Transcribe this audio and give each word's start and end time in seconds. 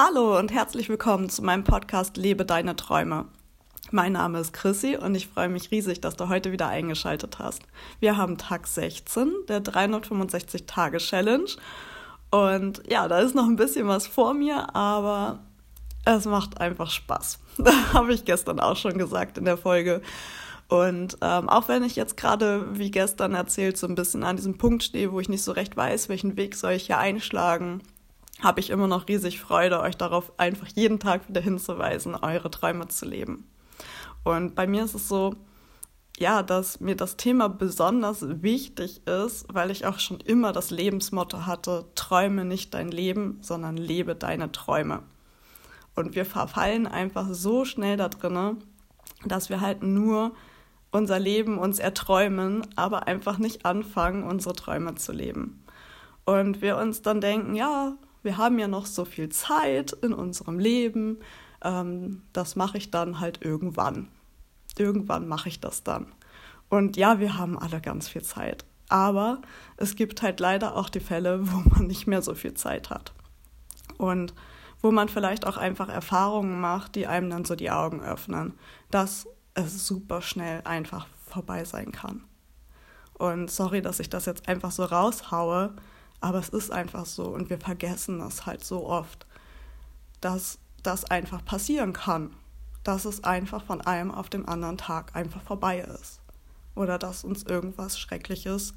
Hallo 0.00 0.38
und 0.38 0.52
herzlich 0.52 0.88
willkommen 0.88 1.28
zu 1.28 1.42
meinem 1.42 1.64
Podcast 1.64 2.16
Lebe 2.16 2.44
deine 2.44 2.76
Träume. 2.76 3.24
Mein 3.90 4.12
Name 4.12 4.38
ist 4.38 4.52
Chrissy 4.52 4.96
und 4.96 5.16
ich 5.16 5.26
freue 5.26 5.48
mich 5.48 5.72
riesig, 5.72 6.00
dass 6.00 6.14
du 6.14 6.28
heute 6.28 6.52
wieder 6.52 6.68
eingeschaltet 6.68 7.40
hast. 7.40 7.62
Wir 7.98 8.16
haben 8.16 8.38
Tag 8.38 8.68
16 8.68 9.32
der 9.48 9.60
365-Tage-Challenge 9.60 11.50
und 12.30 12.80
ja, 12.88 13.08
da 13.08 13.18
ist 13.18 13.34
noch 13.34 13.46
ein 13.46 13.56
bisschen 13.56 13.88
was 13.88 14.06
vor 14.06 14.34
mir, 14.34 14.72
aber 14.76 15.40
es 16.04 16.26
macht 16.26 16.60
einfach 16.60 16.92
Spaß. 16.92 17.40
Da 17.58 17.92
habe 17.92 18.14
ich 18.14 18.24
gestern 18.24 18.60
auch 18.60 18.76
schon 18.76 18.98
gesagt 18.98 19.36
in 19.36 19.46
der 19.46 19.56
Folge. 19.56 20.00
Und 20.68 21.18
ähm, 21.22 21.48
auch 21.48 21.66
wenn 21.66 21.82
ich 21.82 21.96
jetzt 21.96 22.16
gerade, 22.16 22.78
wie 22.78 22.92
gestern 22.92 23.34
erzählt, 23.34 23.76
so 23.76 23.88
ein 23.88 23.96
bisschen 23.96 24.22
an 24.22 24.36
diesem 24.36 24.58
Punkt 24.58 24.84
stehe, 24.84 25.10
wo 25.10 25.18
ich 25.18 25.28
nicht 25.28 25.42
so 25.42 25.50
recht 25.50 25.76
weiß, 25.76 26.08
welchen 26.08 26.36
Weg 26.36 26.54
soll 26.54 26.74
ich 26.74 26.86
hier 26.86 26.98
einschlagen, 26.98 27.82
habe 28.42 28.60
ich 28.60 28.70
immer 28.70 28.86
noch 28.86 29.08
riesig 29.08 29.40
Freude, 29.40 29.80
euch 29.80 29.96
darauf 29.96 30.32
einfach 30.38 30.68
jeden 30.68 31.00
Tag 31.00 31.28
wieder 31.28 31.40
hinzuweisen, 31.40 32.14
eure 32.14 32.50
Träume 32.50 32.88
zu 32.88 33.06
leben. 33.06 33.48
Und 34.24 34.54
bei 34.54 34.66
mir 34.66 34.84
ist 34.84 34.94
es 34.94 35.08
so, 35.08 35.34
ja, 36.18 36.42
dass 36.42 36.80
mir 36.80 36.96
das 36.96 37.16
Thema 37.16 37.48
besonders 37.48 38.42
wichtig 38.42 39.06
ist, 39.06 39.46
weil 39.52 39.70
ich 39.70 39.86
auch 39.86 40.00
schon 40.00 40.18
immer 40.20 40.52
das 40.52 40.70
Lebensmotto 40.70 41.46
hatte, 41.46 41.86
träume 41.94 42.44
nicht 42.44 42.74
dein 42.74 42.90
Leben, 42.90 43.38
sondern 43.40 43.76
lebe 43.76 44.16
deine 44.16 44.50
Träume. 44.50 45.02
Und 45.94 46.14
wir 46.14 46.24
verfallen 46.24 46.86
einfach 46.86 47.28
so 47.30 47.64
schnell 47.64 47.96
da 47.96 48.08
drinne, 48.08 48.56
dass 49.24 49.48
wir 49.48 49.60
halt 49.60 49.82
nur 49.82 50.32
unser 50.90 51.18
Leben 51.18 51.58
uns 51.58 51.78
erträumen, 51.78 52.66
aber 52.76 53.06
einfach 53.06 53.38
nicht 53.38 53.64
anfangen, 53.64 54.24
unsere 54.24 54.54
Träume 54.54 54.94
zu 54.96 55.12
leben. 55.12 55.64
Und 56.24 56.62
wir 56.62 56.76
uns 56.76 57.02
dann 57.02 57.20
denken, 57.20 57.54
ja, 57.54 57.96
wir 58.28 58.36
haben 58.36 58.58
ja 58.58 58.68
noch 58.68 58.84
so 58.84 59.06
viel 59.06 59.30
Zeit 59.30 59.92
in 60.02 60.12
unserem 60.12 60.58
Leben, 60.58 61.16
ähm, 61.64 62.24
das 62.34 62.56
mache 62.56 62.76
ich 62.76 62.90
dann 62.90 63.20
halt 63.20 63.42
irgendwann. 63.42 64.08
Irgendwann 64.76 65.26
mache 65.26 65.48
ich 65.48 65.60
das 65.60 65.82
dann. 65.82 66.12
Und 66.68 66.98
ja, 66.98 67.20
wir 67.20 67.38
haben 67.38 67.58
alle 67.58 67.80
ganz 67.80 68.06
viel 68.06 68.20
Zeit. 68.20 68.66
Aber 68.90 69.40
es 69.78 69.96
gibt 69.96 70.20
halt 70.20 70.40
leider 70.40 70.76
auch 70.76 70.90
die 70.90 71.00
Fälle, 71.00 71.40
wo 71.50 71.70
man 71.70 71.86
nicht 71.86 72.06
mehr 72.06 72.20
so 72.20 72.34
viel 72.34 72.52
Zeit 72.52 72.90
hat. 72.90 73.14
Und 73.96 74.34
wo 74.82 74.90
man 74.90 75.08
vielleicht 75.08 75.46
auch 75.46 75.56
einfach 75.56 75.88
Erfahrungen 75.88 76.60
macht, 76.60 76.96
die 76.96 77.06
einem 77.06 77.30
dann 77.30 77.46
so 77.46 77.56
die 77.56 77.70
Augen 77.70 78.02
öffnen, 78.02 78.58
dass 78.90 79.26
es 79.54 79.86
super 79.86 80.20
schnell 80.20 80.60
einfach 80.64 81.06
vorbei 81.24 81.64
sein 81.64 81.92
kann. 81.92 82.24
Und 83.14 83.50
sorry, 83.50 83.80
dass 83.80 84.00
ich 84.00 84.10
das 84.10 84.26
jetzt 84.26 84.50
einfach 84.50 84.70
so 84.70 84.84
raushaue, 84.84 85.72
aber 86.20 86.38
es 86.38 86.48
ist 86.48 86.70
einfach 86.70 87.06
so 87.06 87.26
und 87.26 87.50
wir 87.50 87.58
vergessen 87.58 88.18
das 88.18 88.46
halt 88.46 88.64
so 88.64 88.86
oft, 88.86 89.26
dass 90.20 90.58
das 90.82 91.04
einfach 91.04 91.44
passieren 91.44 91.92
kann, 91.92 92.34
dass 92.84 93.04
es 93.04 93.24
einfach 93.24 93.64
von 93.64 93.80
einem 93.80 94.10
auf 94.10 94.28
den 94.30 94.46
anderen 94.46 94.78
Tag 94.78 95.14
einfach 95.14 95.42
vorbei 95.42 95.80
ist. 95.80 96.20
Oder 96.74 96.98
dass 96.98 97.24
uns 97.24 97.42
irgendwas 97.42 97.98
Schreckliches 97.98 98.74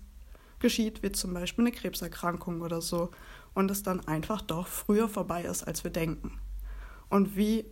geschieht, 0.59 1.03
wie 1.03 1.12
zum 1.12 1.34
Beispiel 1.34 1.66
eine 1.66 1.72
Krebserkrankung 1.72 2.62
oder 2.62 2.81
so, 2.81 3.12
und 3.53 3.69
es 3.69 3.84
dann 3.84 4.08
einfach 4.08 4.42
doch 4.42 4.67
früher 4.67 5.09
vorbei 5.09 5.44
ist, 5.44 5.64
als 5.64 5.84
wir 5.84 5.92
denken. 5.92 6.39
Und 7.09 7.36
wie 7.36 7.66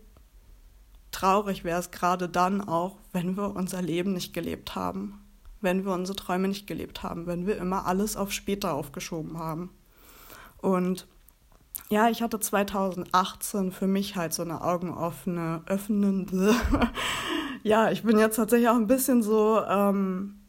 traurig 1.10 1.64
wäre 1.64 1.80
es 1.80 1.90
gerade 1.90 2.28
dann 2.28 2.60
auch, 2.60 2.96
wenn 3.12 3.36
wir 3.36 3.56
unser 3.56 3.80
Leben 3.80 4.12
nicht 4.12 4.34
gelebt 4.34 4.74
haben, 4.74 5.24
wenn 5.60 5.84
wir 5.84 5.92
unsere 5.92 6.16
Träume 6.16 6.48
nicht 6.48 6.66
gelebt 6.66 7.02
haben, 7.02 7.26
wenn 7.26 7.46
wir 7.46 7.56
immer 7.56 7.86
alles 7.86 8.16
auf 8.16 8.32
später 8.32 8.74
aufgeschoben 8.74 9.38
haben. 9.38 9.70
Und 10.58 11.06
ja, 11.88 12.08
ich 12.08 12.22
hatte 12.22 12.38
2018 12.38 13.72
für 13.72 13.86
mich 13.86 14.16
halt 14.16 14.32
so 14.32 14.42
eine 14.42 14.62
augenoffene, 14.62 15.62
öffnende. 15.66 16.54
ja, 17.62 17.90
ich 17.90 18.02
bin 18.02 18.18
jetzt 18.18 18.36
tatsächlich 18.36 18.68
auch 18.68 18.76
ein 18.76 18.86
bisschen 18.86 19.22
so, 19.22 19.60
ähm, 19.66 20.40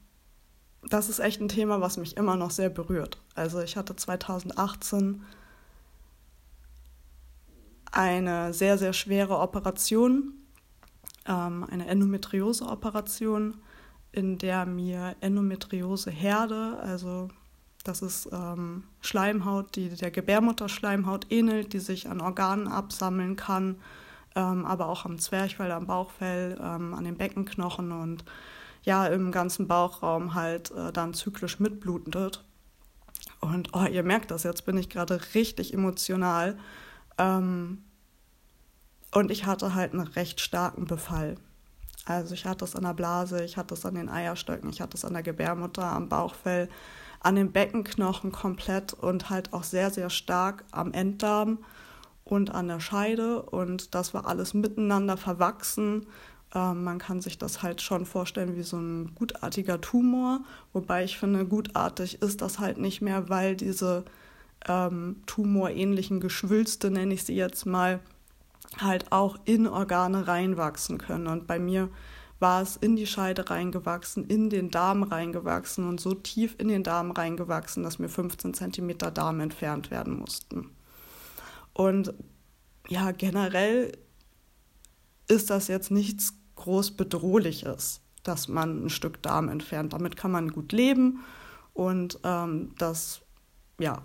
das 0.88 1.10
ist 1.10 1.20
echt 1.20 1.42
ein 1.42 1.48
Thema, 1.48 1.82
was 1.82 1.98
mich 1.98 2.18
immer 2.18 2.36
noch 2.36 2.52
sehr 2.52 2.70
berührt. 2.70 3.22
Also 3.36 3.60
ich 3.62 3.78
hatte 3.78 3.96
2018 3.96 5.24
eine 7.92 8.54
sehr, 8.54 8.78
sehr 8.78 8.94
schwere 8.94 9.40
Operation, 9.40 10.34
ähm, 11.26 11.66
eine 11.70 11.88
Endometriose-Operation, 11.88 13.62
in 14.12 14.38
der 14.38 14.66
mir 14.66 15.16
Endometriose-Herde, 15.22 16.78
also 16.82 17.30
das 17.84 18.02
ist 18.02 18.30
ähm, 18.32 18.84
Schleimhaut, 19.02 19.76
die 19.76 19.90
der 19.90 20.12
Gebärmutterschleimhaut 20.12 21.32
ähnelt, 21.32 21.74
die 21.74 21.80
sich 21.80 22.10
an 22.10 22.22
Organen 22.22 22.68
absammeln 22.68 23.36
kann, 23.36 23.78
ähm, 24.36 24.66
aber 24.66 24.88
auch 24.88 25.06
am 25.06 25.18
Zwerchfell, 25.18 25.72
am 25.72 25.88
Bauchfell, 25.88 26.60
ähm, 26.62 26.94
an 26.94 27.04
den 27.04 27.18
Beckenknochen 27.18 27.92
und 27.92 28.24
ja, 28.84 29.08
im 29.08 29.32
ganzen 29.32 29.68
Bauchraum 29.68 30.34
halt 30.34 30.72
äh, 30.72 30.92
dann 30.92 31.14
zyklisch 31.14 31.60
mitblutet. 31.60 32.44
Und 33.40 33.70
oh, 33.74 33.86
ihr 33.86 34.04
merkt 34.04 34.32
das, 34.32 34.44
jetzt 34.44 34.66
bin 34.66 34.78
ich 34.78 34.90
gerade 34.90 35.20
richtig 35.34 35.74
emotional. 35.74 36.58
Ähm, 37.18 37.84
und 39.14 39.32
ich 39.32 39.46
hatte 39.46 39.76
halt 39.76 39.94
einen 39.94 40.08
recht 40.08 40.40
starken 40.40 40.86
Befall. 40.86 41.36
Also 42.06 42.34
ich 42.34 42.46
hatte 42.46 42.66
es 42.66 42.76
an 42.76 42.84
der 42.84 42.94
Blase, 42.94 43.44
ich 43.44 43.58
hatte 43.58 43.74
es 43.74 43.86
an 43.86 43.96
den 43.96 44.10
Eierstöcken, 44.10 44.70
ich 44.70 44.82
hatte 44.82 44.98
es 44.98 45.06
an 45.06 45.14
der 45.14 45.24
Gebärmutter, 45.24 45.84
am 45.84 46.10
Bauchfell, 46.10 46.68
an 47.20 47.36
den 47.36 47.52
Beckenknochen 47.52 48.32
komplett 48.32 48.94
und 48.94 49.30
halt 49.30 49.54
auch 49.54 49.64
sehr, 49.64 49.92
sehr 49.92 50.10
stark 50.10 50.64
am 50.72 50.92
Enddarm 50.94 51.60
und 52.24 52.50
an 52.50 52.68
der 52.68 52.80
Scheide. 52.80 53.44
Und 53.44 53.94
das 53.94 54.14
war 54.14 54.26
alles 54.26 54.54
miteinander 54.54 55.18
verwachsen. 55.18 56.08
Ähm, 56.56 56.84
man 56.84 56.98
kann 56.98 57.22
sich 57.22 57.38
das 57.38 57.62
halt 57.62 57.82
schon 57.82 58.06
vorstellen 58.06 58.56
wie 58.56 58.64
so 58.64 58.78
ein 58.78 59.14
gutartiger 59.16 59.80
Tumor. 59.80 60.42
Wobei 60.74 61.04
ich 61.04 61.18
finde, 61.20 61.46
gutartig 61.46 62.22
ist 62.22 62.42
das 62.42 62.60
halt 62.60 62.80
nicht 62.80 63.02
mehr, 63.02 63.30
weil 63.30 63.56
diese 63.56 64.06
ähm, 64.68 65.18
tumorähnlichen 65.28 66.20
Geschwülste, 66.20 66.90
nenne 66.90 67.14
ich 67.14 67.24
sie 67.24 67.36
jetzt 67.36 67.66
mal, 67.66 68.00
halt 68.80 69.12
auch 69.12 69.38
in 69.46 69.68
Organe 69.68 70.28
reinwachsen 70.28 70.98
können. 70.98 71.28
Und 71.28 71.48
bei 71.48 71.60
mir 71.60 71.90
war 72.40 72.62
es 72.62 72.76
in 72.76 72.96
die 72.96 73.06
Scheide 73.06 73.50
reingewachsen, 73.50 74.26
in 74.26 74.50
den 74.50 74.72
Darm 74.72 75.04
reingewachsen 75.04 75.88
und 75.88 76.02
so 76.02 76.16
tief 76.16 76.56
in 76.58 76.68
den 76.68 76.84
Darm 76.84 77.12
reingewachsen, 77.12 77.84
dass 77.84 78.00
mir 78.00 78.10
15 78.10 78.54
Zentimeter 78.54 79.12
Darm 79.12 79.40
entfernt 79.40 79.92
werden 79.92 80.18
mussten. 80.18 80.72
Und 81.74 82.14
ja, 82.88 83.12
generell 83.12 83.92
ist 85.28 85.50
das 85.50 85.68
jetzt 85.68 85.92
nichts 85.92 86.34
groß 86.56 86.92
bedrohliches, 86.92 88.02
dass 88.24 88.48
man 88.48 88.86
ein 88.86 88.90
Stück 88.90 89.22
Darm 89.22 89.48
entfernt. 89.48 89.94
Damit 89.94 90.18
kann 90.18 90.32
man 90.32 90.50
gut 90.52 90.72
leben 90.72 91.24
und 91.74 92.20
ähm, 92.24 92.74
das 92.78 93.22
ja, 93.80 94.02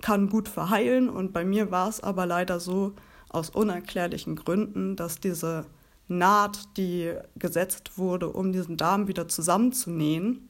kann 0.00 0.28
gut 0.28 0.48
verheilen. 0.48 1.08
Und 1.08 1.32
bei 1.32 1.44
mir 1.44 1.70
war 1.70 1.88
es 1.88 2.00
aber 2.00 2.24
leider 2.24 2.60
so, 2.60 2.94
aus 3.28 3.50
unerklärlichen 3.50 4.36
Gründen, 4.36 4.96
dass 4.96 5.20
diese 5.20 5.66
Naht, 6.08 6.76
die 6.76 7.14
gesetzt 7.36 7.98
wurde, 7.98 8.30
um 8.30 8.52
diesen 8.52 8.76
Darm 8.76 9.08
wieder 9.08 9.28
zusammenzunähen, 9.28 10.48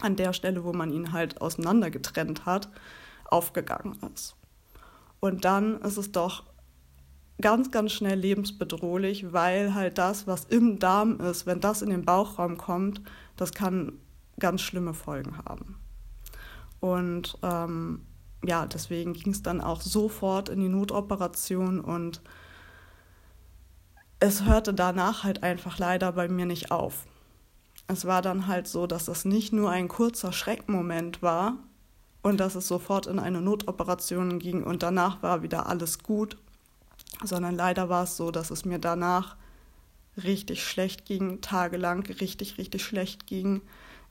an 0.00 0.16
der 0.16 0.32
Stelle, 0.32 0.64
wo 0.64 0.72
man 0.72 0.90
ihn 0.92 1.12
halt 1.12 1.40
auseinander 1.40 1.90
getrennt 1.90 2.46
hat, 2.46 2.70
aufgegangen 3.24 3.98
ist. 4.14 4.36
Und 5.20 5.44
dann 5.44 5.80
ist 5.82 5.96
es 5.96 6.12
doch 6.12 6.44
ganz, 7.40 7.70
ganz 7.70 7.92
schnell 7.92 8.18
lebensbedrohlich, 8.18 9.32
weil 9.32 9.74
halt 9.74 9.98
das, 9.98 10.26
was 10.26 10.44
im 10.44 10.78
Darm 10.78 11.20
ist, 11.20 11.46
wenn 11.46 11.60
das 11.60 11.82
in 11.82 11.90
den 11.90 12.04
Bauchraum 12.04 12.56
kommt, 12.56 13.00
das 13.36 13.52
kann 13.52 13.92
ganz 14.38 14.62
schlimme 14.62 14.94
Folgen 14.94 15.36
haben. 15.38 15.76
Und 16.80 17.38
ähm, 17.42 18.02
ja, 18.44 18.66
deswegen 18.66 19.14
ging 19.14 19.32
es 19.32 19.42
dann 19.42 19.60
auch 19.60 19.80
sofort 19.80 20.48
in 20.48 20.60
die 20.60 20.68
Notoperation 20.68 21.80
und 21.80 22.22
es 24.20 24.44
hörte 24.44 24.74
danach 24.74 25.24
halt 25.24 25.42
einfach 25.42 25.78
leider 25.78 26.12
bei 26.12 26.28
mir 26.28 26.46
nicht 26.46 26.70
auf. 26.70 27.06
Es 27.86 28.04
war 28.04 28.22
dann 28.22 28.46
halt 28.46 28.68
so, 28.68 28.86
dass 28.86 29.08
es 29.08 29.24
nicht 29.24 29.52
nur 29.52 29.70
ein 29.70 29.88
kurzer 29.88 30.32
Schreckmoment 30.32 31.22
war 31.22 31.56
und 32.22 32.38
dass 32.38 32.54
es 32.54 32.68
sofort 32.68 33.06
in 33.06 33.18
eine 33.18 33.40
Notoperation 33.40 34.38
ging 34.38 34.62
und 34.62 34.82
danach 34.82 35.22
war 35.22 35.42
wieder 35.42 35.66
alles 35.66 36.02
gut, 36.02 36.36
sondern 37.24 37.54
leider 37.54 37.88
war 37.88 38.04
es 38.04 38.16
so, 38.16 38.30
dass 38.30 38.50
es 38.50 38.64
mir 38.64 38.78
danach 38.78 39.36
richtig 40.16 40.64
schlecht 40.64 41.04
ging, 41.04 41.40
tagelang 41.40 42.04
richtig, 42.06 42.58
richtig 42.58 42.84
schlecht 42.84 43.26
ging. 43.26 43.62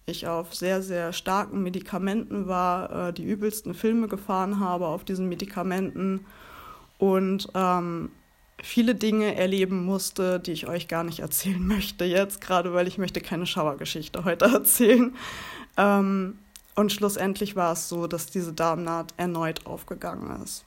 Ich 0.10 0.26
auf 0.26 0.56
sehr, 0.56 0.82
sehr 0.82 1.12
starken 1.12 1.64
Medikamenten 1.64 2.48
war, 2.48 3.10
äh, 3.10 3.14
die 3.14 3.26
übelsten 3.26 3.74
Filme 3.74 4.08
gefahren 4.08 4.62
habe 4.62 4.88
auf 4.88 5.04
diesen 5.04 5.28
Medikamenten 5.28 6.26
und 6.98 7.50
ähm, 7.54 8.10
viele 8.64 8.96
Dinge 8.96 9.36
erleben 9.36 9.84
musste, 9.84 10.40
die 10.40 10.54
ich 10.54 10.66
euch 10.66 10.88
gar 10.88 11.04
nicht 11.04 11.20
erzählen 11.20 11.68
möchte 11.68 12.06
jetzt, 12.06 12.40
gerade 12.40 12.74
weil 12.74 12.88
ich 12.88 12.98
möchte 12.98 13.20
keine 13.20 13.46
Schauergeschichte 13.46 14.24
heute 14.24 14.46
erzählen. 14.54 15.14
Ähm, 15.76 16.40
und 16.76 16.94
schlussendlich 16.94 17.58
war 17.58 17.74
es 17.74 17.90
so, 17.90 18.08
dass 18.08 18.28
diese 18.28 18.54
Darmnaht 18.54 19.14
erneut 19.18 19.66
aufgegangen 19.66 20.42
ist. 20.42 20.64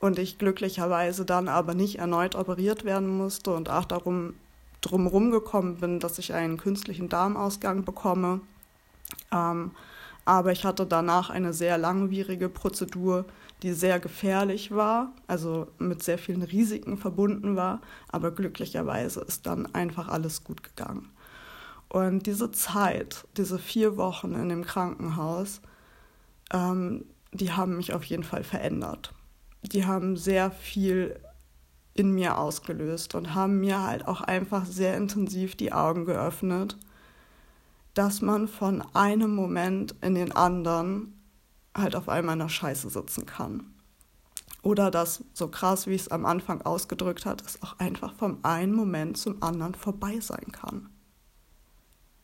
und 0.00 0.18
ich 0.18 0.36
glücklicherweise 0.36 1.24
dann 1.24 1.48
aber 1.48 1.72
nicht 1.72 1.98
erneut 1.98 2.34
operiert 2.34 2.84
werden 2.84 3.08
musste 3.08 3.54
und 3.54 3.70
auch 3.70 3.86
darum 3.86 4.34
drumherum 4.82 5.30
gekommen 5.30 5.76
bin, 5.76 5.98
dass 5.98 6.18
ich 6.18 6.34
einen 6.34 6.58
künstlichen 6.58 7.08
Darmausgang 7.08 7.84
bekomme. 7.84 8.40
Ähm, 9.32 9.70
aber 10.24 10.52
ich 10.52 10.64
hatte 10.64 10.86
danach 10.86 11.30
eine 11.30 11.52
sehr 11.52 11.78
langwierige 11.78 12.48
Prozedur, 12.48 13.24
die 13.62 13.72
sehr 13.72 13.98
gefährlich 13.98 14.70
war, 14.70 15.12
also 15.26 15.68
mit 15.78 16.02
sehr 16.02 16.18
vielen 16.18 16.42
Risiken 16.42 16.98
verbunden 16.98 17.56
war. 17.56 17.80
Aber 18.08 18.30
glücklicherweise 18.30 19.20
ist 19.20 19.46
dann 19.46 19.74
einfach 19.74 20.08
alles 20.08 20.44
gut 20.44 20.62
gegangen. 20.62 21.08
Und 21.88 22.26
diese 22.26 22.50
Zeit, 22.52 23.26
diese 23.36 23.58
vier 23.58 23.96
Wochen 23.96 24.34
in 24.34 24.48
dem 24.48 24.64
Krankenhaus, 24.64 25.60
ähm, 26.52 27.04
die 27.32 27.52
haben 27.52 27.76
mich 27.76 27.94
auf 27.94 28.04
jeden 28.04 28.24
Fall 28.24 28.44
verändert 28.44 29.14
die 29.62 29.86
haben 29.86 30.16
sehr 30.16 30.50
viel 30.50 31.18
in 31.94 32.12
mir 32.12 32.38
ausgelöst 32.38 33.14
und 33.14 33.34
haben 33.34 33.60
mir 33.60 33.82
halt 33.82 34.08
auch 34.08 34.22
einfach 34.22 34.64
sehr 34.64 34.96
intensiv 34.96 35.56
die 35.56 35.72
Augen 35.72 36.06
geöffnet, 36.06 36.78
dass 37.94 38.22
man 38.22 38.48
von 38.48 38.82
einem 38.94 39.34
Moment 39.34 39.94
in 40.00 40.14
den 40.14 40.32
anderen 40.32 41.20
halt 41.76 41.94
auf 41.94 42.08
einmal 42.08 42.34
in 42.34 42.40
der 42.40 42.48
Scheiße 42.48 42.88
sitzen 42.88 43.26
kann. 43.26 43.64
Oder 44.62 44.90
dass, 44.90 45.24
so 45.34 45.48
krass 45.48 45.86
wie 45.86 45.94
es 45.94 46.08
am 46.08 46.24
Anfang 46.24 46.62
ausgedrückt 46.62 47.26
hat, 47.26 47.42
es 47.44 47.62
auch 47.62 47.78
einfach 47.78 48.14
vom 48.14 48.38
einen 48.42 48.74
Moment 48.74 49.18
zum 49.18 49.42
anderen 49.42 49.74
vorbei 49.74 50.20
sein 50.20 50.52
kann. 50.52 50.88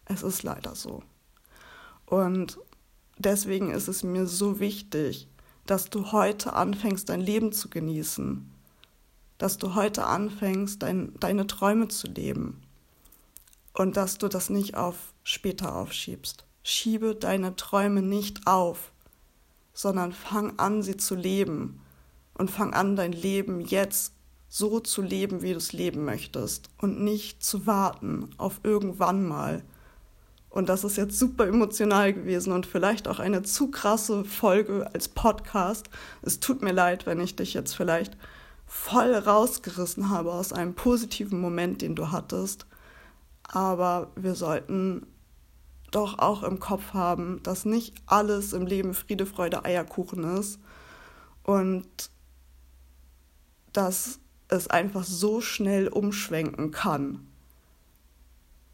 Es 0.04 0.22
ist 0.22 0.44
leider 0.44 0.74
so. 0.74 1.02
Und 2.06 2.58
deswegen 3.18 3.70
ist 3.70 3.88
es 3.88 4.02
mir 4.04 4.26
so 4.26 4.60
wichtig, 4.60 5.28
dass 5.66 5.90
du 5.90 6.12
heute 6.12 6.54
anfängst, 6.54 7.08
dein 7.08 7.20
Leben 7.20 7.52
zu 7.52 7.68
genießen, 7.68 8.50
dass 9.38 9.58
du 9.58 9.74
heute 9.74 10.04
anfängst, 10.04 10.82
dein, 10.82 11.12
deine 11.20 11.46
Träume 11.46 11.88
zu 11.88 12.08
leben 12.08 12.60
und 13.72 13.96
dass 13.96 14.18
du 14.18 14.28
das 14.28 14.50
nicht 14.50 14.76
auf 14.76 14.96
später 15.22 15.74
aufschiebst. 15.76 16.44
Schiebe 16.62 17.14
deine 17.14 17.56
Träume 17.56 18.02
nicht 18.02 18.46
auf, 18.46 18.92
sondern 19.72 20.12
fang 20.12 20.58
an, 20.58 20.82
sie 20.82 20.96
zu 20.96 21.14
leben 21.14 21.80
und 22.34 22.50
fang 22.50 22.74
an, 22.74 22.96
dein 22.96 23.12
Leben 23.12 23.60
jetzt 23.60 24.12
so 24.48 24.80
zu 24.80 25.02
leben, 25.02 25.42
wie 25.42 25.52
du 25.52 25.58
es 25.58 25.72
leben 25.72 26.04
möchtest 26.04 26.68
und 26.78 27.00
nicht 27.00 27.42
zu 27.42 27.66
warten 27.66 28.30
auf 28.38 28.60
irgendwann 28.64 29.26
mal 29.26 29.62
und 30.50 30.68
das 30.68 30.84
ist 30.84 30.96
jetzt 30.96 31.18
super 31.18 31.46
emotional 31.46 32.12
gewesen 32.12 32.52
und 32.52 32.66
vielleicht 32.66 33.06
auch 33.06 33.18
eine 33.18 33.42
zu 33.42 33.70
krasse 33.70 34.24
Folge 34.24 34.88
als 34.92 35.08
Podcast. 35.08 35.90
Es 36.22 36.40
tut 36.40 36.62
mir 36.62 36.72
leid, 36.72 37.06
wenn 37.06 37.20
ich 37.20 37.36
dich 37.36 37.54
jetzt 37.54 37.74
vielleicht 37.74 38.16
voll 38.68 39.14
rausgerissen 39.14 40.10
habe 40.10 40.32
aus 40.32 40.52
einem 40.52 40.74
positiven 40.74 41.40
Moment, 41.40 41.82
den 41.82 41.96
du 41.96 42.12
hattest. 42.12 42.66
Aber 43.42 44.12
wir 44.14 44.34
sollten 44.34 45.06
doch 45.90 46.18
auch 46.18 46.42
im 46.42 46.60
Kopf 46.60 46.92
haben, 46.92 47.42
dass 47.42 47.64
nicht 47.64 47.94
alles 48.06 48.52
im 48.52 48.66
Leben 48.66 48.92
Friede, 48.92 49.24
Freude, 49.24 49.64
Eierkuchen 49.64 50.22
ist 50.38 50.60
und 51.42 51.88
dass 53.72 54.20
es 54.48 54.68
einfach 54.68 55.04
so 55.04 55.40
schnell 55.40 55.88
umschwenken 55.88 56.70
kann. 56.70 57.26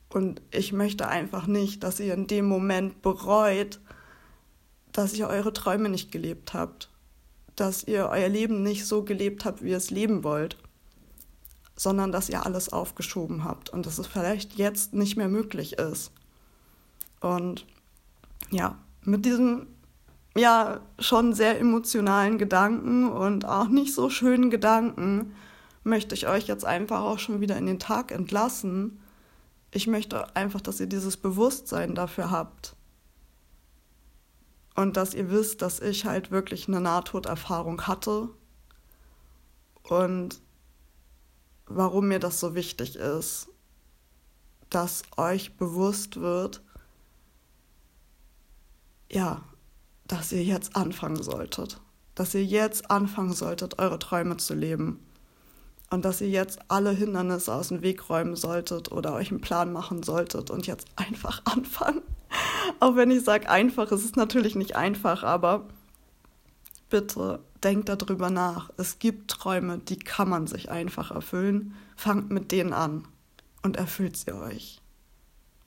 Und 0.08 0.42
ich 0.50 0.72
möchte 0.72 1.08
einfach 1.08 1.46
nicht, 1.46 1.82
dass 1.82 2.00
ihr 2.00 2.14
in 2.14 2.26
dem 2.26 2.46
Moment 2.46 3.02
bereut, 3.02 3.80
dass 4.92 5.14
ihr 5.14 5.28
eure 5.28 5.52
Träume 5.52 5.88
nicht 5.88 6.12
gelebt 6.12 6.54
habt, 6.54 6.88
dass 7.56 7.84
ihr 7.84 8.08
euer 8.10 8.28
Leben 8.28 8.62
nicht 8.62 8.86
so 8.86 9.02
gelebt 9.02 9.44
habt, 9.44 9.62
wie 9.62 9.70
ihr 9.70 9.76
es 9.76 9.90
leben 9.90 10.24
wollt, 10.24 10.56
sondern 11.76 12.12
dass 12.12 12.28
ihr 12.28 12.44
alles 12.44 12.72
aufgeschoben 12.72 13.44
habt 13.44 13.70
und 13.70 13.86
dass 13.86 13.98
es 13.98 14.06
vielleicht 14.06 14.54
jetzt 14.54 14.94
nicht 14.94 15.16
mehr 15.16 15.28
möglich 15.28 15.74
ist. 15.78 16.12
Und 17.20 17.66
ja, 18.50 18.78
mit 19.02 19.24
diesem 19.24 19.66
ja 20.36 20.80
schon 20.98 21.32
sehr 21.32 21.60
emotionalen 21.60 22.38
Gedanken 22.38 23.08
und 23.08 23.44
auch 23.44 23.68
nicht 23.68 23.94
so 23.94 24.10
schönen 24.10 24.50
Gedanken 24.50 25.34
möchte 25.84 26.14
ich 26.14 26.28
euch 26.28 26.46
jetzt 26.46 26.64
einfach 26.64 27.00
auch 27.00 27.18
schon 27.18 27.40
wieder 27.40 27.56
in 27.56 27.66
den 27.66 27.78
Tag 27.78 28.10
entlassen 28.10 28.98
ich 29.74 29.88
möchte 29.88 30.34
einfach, 30.36 30.60
dass 30.60 30.80
ihr 30.80 30.86
dieses 30.86 31.16
Bewusstsein 31.16 31.94
dafür 31.94 32.30
habt. 32.30 32.76
Und 34.74 34.96
dass 34.96 35.14
ihr 35.14 35.30
wisst, 35.30 35.62
dass 35.62 35.80
ich 35.80 36.04
halt 36.04 36.30
wirklich 36.30 36.66
eine 36.68 36.80
Nahtoderfahrung 36.80 37.82
hatte. 37.86 38.28
Und 39.82 40.40
warum 41.66 42.08
mir 42.08 42.18
das 42.18 42.40
so 42.40 42.54
wichtig 42.54 42.96
ist, 42.96 43.48
dass 44.70 45.02
euch 45.16 45.56
bewusst 45.56 46.20
wird, 46.20 46.62
ja, 49.10 49.42
dass 50.06 50.32
ihr 50.32 50.42
jetzt 50.42 50.74
anfangen 50.74 51.22
solltet. 51.22 51.80
Dass 52.14 52.34
ihr 52.34 52.44
jetzt 52.44 52.90
anfangen 52.90 53.32
solltet, 53.32 53.78
eure 53.78 53.98
Träume 53.98 54.36
zu 54.36 54.54
leben 54.54 55.00
und 55.94 56.04
dass 56.04 56.20
ihr 56.20 56.28
jetzt 56.28 56.58
alle 56.68 56.90
Hindernisse 56.90 57.54
aus 57.54 57.68
dem 57.68 57.80
Weg 57.80 58.10
räumen 58.10 58.34
solltet 58.34 58.90
oder 58.90 59.14
euch 59.14 59.30
einen 59.30 59.40
Plan 59.40 59.72
machen 59.72 60.02
solltet 60.02 60.50
und 60.50 60.66
jetzt 60.66 60.88
einfach 60.96 61.40
anfangen. 61.44 62.02
Auch 62.80 62.96
wenn 62.96 63.12
ich 63.12 63.22
sage 63.22 63.48
einfach, 63.48 63.92
es 63.92 64.04
ist 64.04 64.16
natürlich 64.16 64.56
nicht 64.56 64.74
einfach, 64.74 65.22
aber 65.22 65.68
bitte 66.90 67.38
denkt 67.62 67.88
darüber 67.88 68.28
nach. 68.28 68.70
Es 68.76 68.98
gibt 68.98 69.30
Träume, 69.30 69.78
die 69.78 69.98
kann 69.98 70.28
man 70.28 70.48
sich 70.48 70.68
einfach 70.68 71.12
erfüllen. 71.12 71.74
Fangt 71.96 72.30
mit 72.30 72.50
denen 72.50 72.72
an 72.72 73.06
und 73.62 73.76
erfüllt 73.76 74.16
sie 74.16 74.32
euch, 74.32 74.82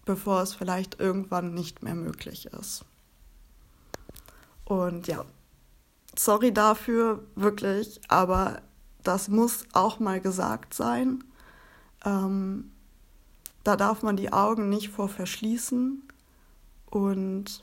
bevor 0.04 0.42
es 0.42 0.54
vielleicht 0.54 1.00
irgendwann 1.00 1.54
nicht 1.54 1.84
mehr 1.84 1.96
möglich 1.96 2.48
ist. 2.48 2.84
Und 4.66 5.08
ja, 5.08 5.24
sorry 6.18 6.54
dafür, 6.54 7.24
wirklich, 7.36 8.02
aber 8.10 8.62
das 9.08 9.30
muss 9.30 9.66
auch 9.74 10.00
mal 10.00 10.20
gesagt 10.20 10.74
sein. 10.74 11.24
Ähm, 12.06 12.72
da 13.64 13.76
darf 13.76 14.04
man 14.04 14.18
die 14.18 14.34
Augen 14.34 14.70
nicht 14.70 14.90
vor 14.90 15.10
verschließen. 15.10 16.04
Und 16.90 17.62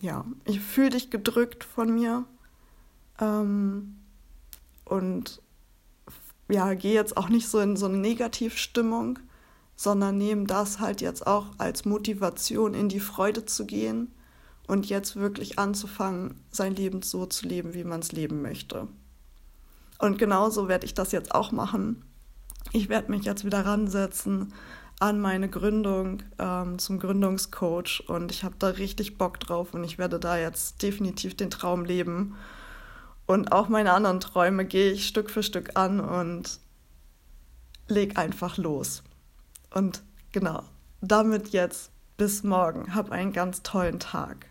ja, 0.00 0.24
ich 0.44 0.60
fühle 0.60 0.90
dich 0.90 1.10
gedrückt 1.10 1.64
von 1.64 1.94
mir. 1.94 2.24
Ähm, 3.20 3.96
und 4.84 5.40
ja, 6.48 6.74
gehe 6.74 6.94
jetzt 6.94 7.16
auch 7.16 7.28
nicht 7.28 7.48
so 7.48 7.58
in 7.58 7.76
so 7.76 7.86
eine 7.86 7.96
Negativstimmung, 7.96 9.18
sondern 9.74 10.16
nehme 10.16 10.44
das 10.44 10.78
halt 10.78 11.00
jetzt 11.00 11.26
auch 11.26 11.46
als 11.58 11.84
Motivation 11.84 12.74
in 12.74 12.88
die 12.88 13.00
Freude 13.00 13.46
zu 13.46 13.66
gehen 13.66 14.14
und 14.66 14.86
jetzt 14.86 15.16
wirklich 15.16 15.58
anzufangen, 15.58 16.40
sein 16.50 16.74
Leben 16.74 17.02
so 17.02 17.26
zu 17.26 17.46
leben, 17.46 17.74
wie 17.74 17.84
man 17.84 18.00
es 18.00 18.12
leben 18.12 18.42
möchte. 18.42 18.88
Und 19.98 20.18
genauso 20.18 20.68
werde 20.68 20.86
ich 20.86 20.94
das 20.94 21.12
jetzt 21.12 21.34
auch 21.34 21.52
machen. 21.52 22.04
Ich 22.72 22.88
werde 22.88 23.10
mich 23.10 23.24
jetzt 23.24 23.44
wieder 23.44 23.64
ransetzen 23.64 24.52
an 24.98 25.20
meine 25.20 25.48
Gründung 25.48 26.22
ähm, 26.38 26.78
zum 26.78 26.98
Gründungscoach 26.98 28.04
und 28.08 28.30
ich 28.30 28.44
habe 28.44 28.56
da 28.58 28.68
richtig 28.68 29.18
Bock 29.18 29.38
drauf 29.40 29.74
und 29.74 29.84
ich 29.84 29.98
werde 29.98 30.18
da 30.18 30.38
jetzt 30.38 30.82
definitiv 30.82 31.36
den 31.36 31.50
Traum 31.50 31.84
leben. 31.84 32.34
Und 33.26 33.52
auch 33.52 33.68
meine 33.68 33.92
anderen 33.92 34.20
Träume 34.20 34.64
gehe 34.64 34.92
ich 34.92 35.06
Stück 35.06 35.30
für 35.30 35.42
Stück 35.42 35.72
an 35.74 36.00
und 36.00 36.60
leg 37.88 38.18
einfach 38.18 38.56
los. 38.56 39.02
Und 39.74 40.02
genau, 40.32 40.62
damit 41.00 41.48
jetzt 41.48 41.90
bis 42.16 42.42
morgen. 42.42 42.94
Hab 42.94 43.10
einen 43.10 43.32
ganz 43.32 43.62
tollen 43.62 43.98
Tag. 43.98 44.46